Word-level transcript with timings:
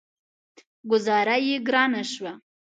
ګوذاره 0.89 1.35
يې 1.47 1.55
ګرانه 1.67 2.03
شوه. 2.11 2.33